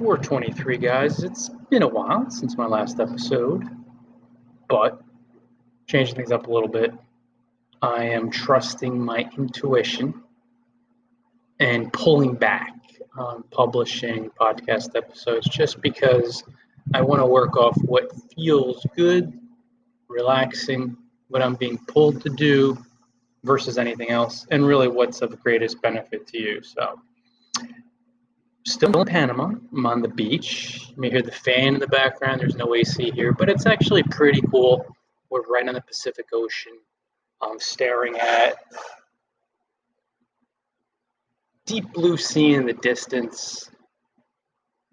[0.00, 1.22] 423, guys.
[1.22, 3.68] It's been a while since my last episode,
[4.66, 5.02] but
[5.86, 6.94] changing things up a little bit.
[7.82, 10.22] I am trusting my intuition
[11.58, 12.72] and pulling back
[13.18, 16.44] on publishing podcast episodes just because
[16.94, 19.38] I want to work off what feels good,
[20.08, 20.96] relaxing,
[21.28, 22.78] what I'm being pulled to do
[23.44, 26.62] versus anything else, and really what's of greatest benefit to you.
[26.62, 26.98] So,
[28.66, 29.52] still in Panama.
[29.72, 30.88] I'm on the beach.
[30.90, 32.40] You may hear the fan in the background.
[32.40, 34.84] There's no AC here, but it's actually pretty cool.
[35.30, 36.72] We're right on the Pacific Ocean.
[37.40, 38.56] I'm staring at
[41.64, 43.70] deep blue sea in the distance.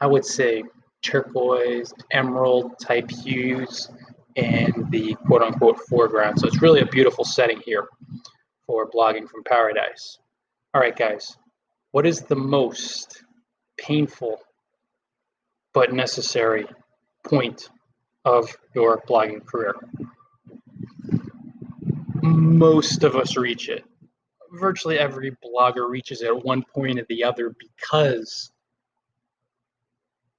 [0.00, 0.62] I would say
[1.02, 3.90] turquoise, emerald type hues,
[4.36, 6.38] and the quote unquote foreground.
[6.38, 7.88] So it's really a beautiful setting here
[8.66, 10.18] for blogging from paradise.
[10.74, 11.36] All right, guys,
[11.92, 13.24] what is the most
[13.78, 14.40] painful
[15.72, 16.66] but necessary
[17.24, 17.68] point
[18.24, 19.74] of your blogging career.
[22.22, 23.84] Most of us reach it.
[24.52, 28.50] Virtually every blogger reaches it at one point or the other because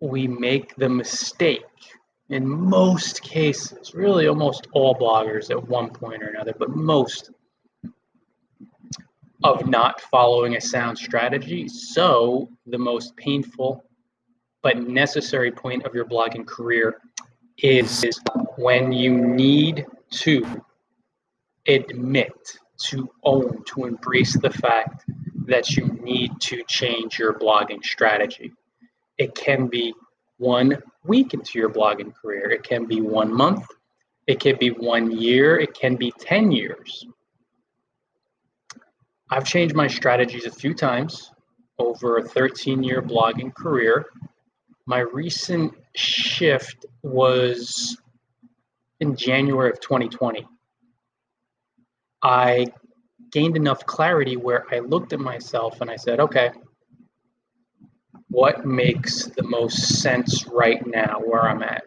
[0.00, 1.62] we make the mistake
[2.30, 7.30] in most cases, really almost all bloggers at one point or another, but most
[9.44, 11.68] of not following a sound strategy.
[11.68, 13.84] So, the most painful
[14.62, 17.02] but necessary point of your blogging career
[17.58, 18.04] is
[18.56, 20.62] when you need to
[21.68, 22.32] admit,
[22.86, 25.04] to own, to embrace the fact
[25.46, 28.52] that you need to change your blogging strategy.
[29.18, 29.94] It can be
[30.38, 33.66] one week into your blogging career, it can be one month,
[34.26, 37.06] it can be one year, it can be 10 years.
[39.34, 41.32] I've changed my strategies a few times
[41.80, 44.06] over a 13 year blogging career.
[44.86, 48.00] My recent shift was
[49.00, 50.46] in January of 2020.
[52.22, 52.68] I
[53.32, 56.52] gained enough clarity where I looked at myself and I said, okay,
[58.28, 61.82] what makes the most sense right now where I'm at?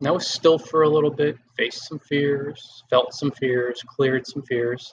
[0.00, 4.26] And I was still for a little bit, faced some fears, felt some fears, cleared
[4.26, 4.92] some fears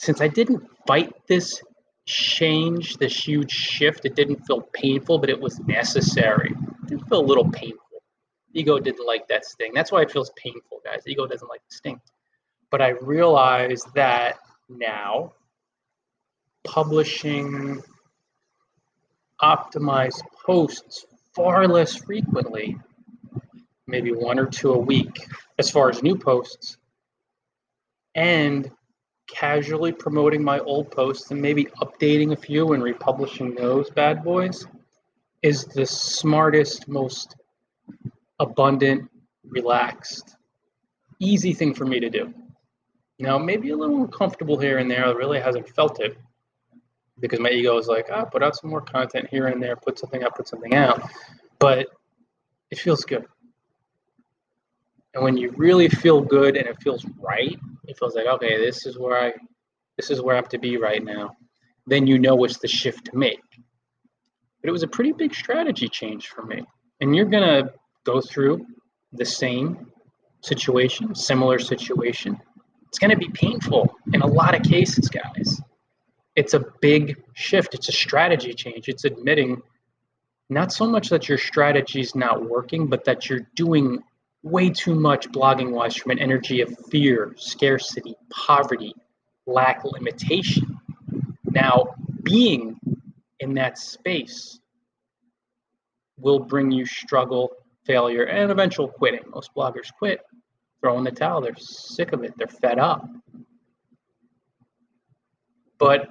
[0.00, 1.60] since I didn't fight this
[2.06, 6.54] change, this huge shift, it didn't feel painful, but it was necessary.
[6.84, 8.02] It did feel a little painful.
[8.54, 9.72] Ego didn't like that sting.
[9.74, 11.02] That's why it feels painful, guys.
[11.06, 12.00] Ego doesn't like the sting.
[12.70, 14.38] But I realized that
[14.70, 15.34] now
[16.64, 17.82] publishing
[19.42, 22.78] optimized posts far less frequently,
[23.86, 25.26] maybe one or two a week
[25.58, 26.78] as far as new posts,
[28.14, 28.70] and
[29.34, 34.66] casually promoting my old posts and maybe updating a few and republishing those bad boys
[35.42, 37.36] is the smartest, most
[38.38, 39.10] abundant,
[39.44, 40.36] relaxed,
[41.18, 42.32] easy thing for me to do.
[43.18, 45.04] Now, maybe a little uncomfortable here and there.
[45.06, 46.16] I really hasn't felt it
[47.18, 49.98] because my ego is like, ah, put out some more content here and there, put
[49.98, 51.02] something out, put something out.
[51.58, 51.88] But
[52.70, 53.26] it feels good.
[55.14, 58.86] And when you really feel good and it feels right, it feels like, okay, this
[58.86, 59.32] is where I
[59.96, 61.36] this is where I have to be right now,
[61.86, 63.40] then you know what's the shift to make.
[64.62, 66.64] But it was a pretty big strategy change for me.
[67.00, 67.70] And you're gonna
[68.04, 68.66] go through
[69.12, 69.90] the same
[70.42, 72.38] situation, similar situation.
[72.88, 75.60] It's gonna be painful in a lot of cases, guys.
[76.36, 78.88] It's a big shift, it's a strategy change.
[78.88, 79.60] It's admitting
[80.48, 84.02] not so much that your strategy is not working, but that you're doing
[84.42, 88.94] way too much blogging wise from an energy of fear, scarcity, poverty,
[89.46, 90.78] lack, limitation.
[91.44, 92.78] Now, being
[93.40, 94.58] in that space
[96.18, 97.52] will bring you struggle,
[97.86, 99.22] failure, and eventual quitting.
[99.28, 100.20] Most bloggers quit,
[100.80, 101.40] throw in the towel.
[101.40, 103.06] They're sick of it, they're fed up.
[105.78, 106.10] But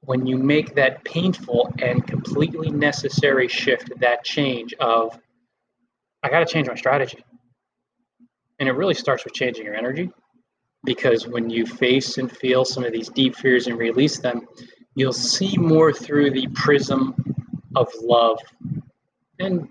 [0.00, 5.18] when you make that painful and completely necessary shift, that change of,
[6.22, 7.24] I got to change my strategy.
[8.62, 10.08] And it really starts with changing your energy
[10.84, 14.46] because when you face and feel some of these deep fears and release them,
[14.94, 17.12] you'll see more through the prism
[17.74, 18.38] of love
[19.40, 19.68] and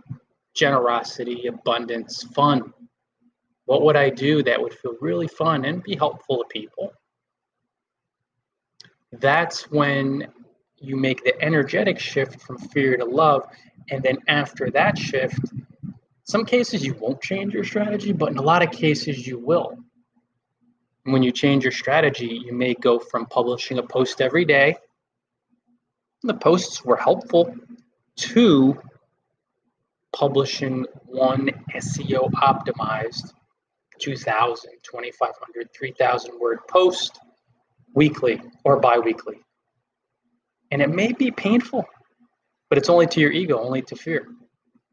[0.54, 2.74] generosity, abundance, fun.
[3.64, 6.92] What would I do that would feel really fun and be helpful to people?
[9.14, 10.28] That's when
[10.76, 13.48] you make the energetic shift from fear to love.
[13.90, 15.40] And then after that shift,
[16.24, 19.78] some cases you won't change your strategy, but in a lot of cases you will.
[21.04, 24.78] When you change your strategy, you may go from publishing a post every day.
[26.24, 27.56] The posts were helpful,
[28.18, 28.80] to
[30.14, 33.34] publishing one SEO optimized
[34.00, 37.20] 2,000, 2,500, 3,000 word post
[37.94, 39.40] weekly or bi weekly.
[40.72, 41.86] And it may be painful,
[42.70, 44.28] but it's only to your ego, only to fear.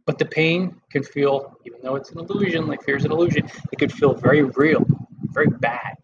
[0.09, 3.47] But the pain can feel, even though it's an illusion, like fear is an illusion,
[3.71, 4.87] it could feel very real,
[5.33, 5.97] very bad.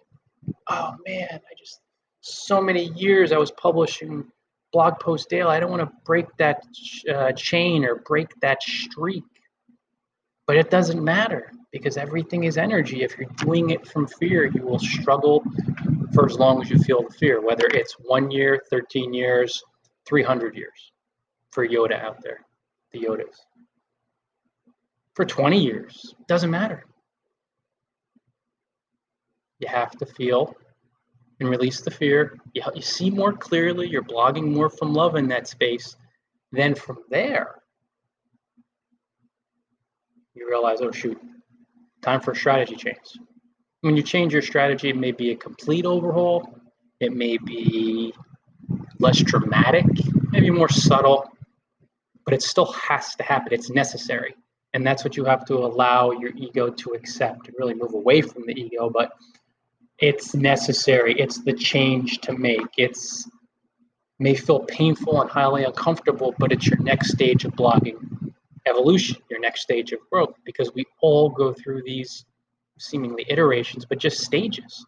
[0.68, 1.80] Oh man, I just,
[2.20, 4.30] so many years I was publishing
[4.74, 5.56] blog posts daily.
[5.56, 6.62] I don't want to break that
[7.10, 9.24] uh, chain or break that streak.
[10.46, 13.04] But it doesn't matter because everything is energy.
[13.04, 15.42] If you're doing it from fear, you will struggle
[16.12, 19.62] for as long as you feel the fear, whether it's one year, 13 years,
[20.06, 20.92] 300 years
[21.52, 22.40] for Yoda out there,
[22.92, 23.38] the Yodas.
[25.14, 26.84] For 20 years, doesn't matter.
[29.60, 30.56] You have to feel
[31.40, 32.36] and release the fear.
[32.52, 35.96] You, you see more clearly, you're blogging more from love in that space.
[36.52, 37.62] Then from there,
[40.34, 41.18] you realize, oh shoot,
[42.02, 43.18] time for a strategy change.
[43.82, 46.58] When you change your strategy, it may be a complete overhaul,
[47.00, 48.12] it may be
[48.98, 49.84] less dramatic,
[50.30, 51.30] maybe more subtle,
[52.24, 53.52] but it still has to happen.
[53.52, 54.34] It's necessary.
[54.74, 58.20] And that's what you have to allow your ego to accept and really move away
[58.20, 58.90] from the ego.
[58.90, 59.12] But
[59.98, 61.14] it's necessary.
[61.18, 62.66] It's the change to make.
[62.76, 63.28] It's
[64.18, 68.32] may feel painful and highly uncomfortable, but it's your next stage of blogging
[68.66, 72.24] evolution, your next stage of growth, because we all go through these
[72.78, 74.86] seemingly iterations, but just stages.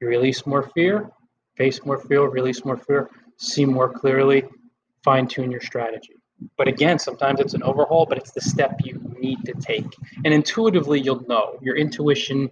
[0.00, 1.10] You release more fear,
[1.56, 4.44] face more fear, release more fear, see more clearly,
[5.04, 6.21] fine tune your strategy.
[6.56, 9.86] But again, sometimes it's an overhaul, but it's the step you need to take.
[10.24, 11.58] And intuitively, you'll know.
[11.60, 12.50] Your intuition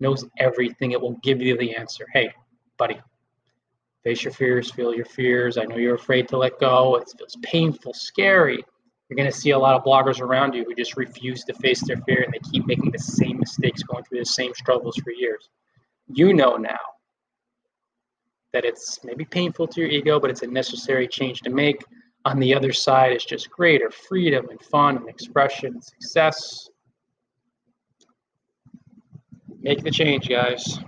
[0.00, 0.92] knows everything.
[0.92, 2.06] It will give you the answer.
[2.12, 2.32] Hey,
[2.78, 3.00] buddy,
[4.04, 5.58] face your fears, feel your fears.
[5.58, 6.96] I know you're afraid to let go.
[6.96, 8.64] It feels painful, scary
[9.08, 11.86] you're going to see a lot of bloggers around you who just refuse to face
[11.86, 15.12] their fear and they keep making the same mistakes, going through the same struggles for
[15.12, 15.48] years.
[16.08, 16.78] You know now
[18.52, 21.82] that it's maybe painful to your ego, but it's a necessary change to make.
[22.28, 26.68] On the other side is just greater freedom and fun and expression and success.
[29.62, 30.78] Make the change, guys.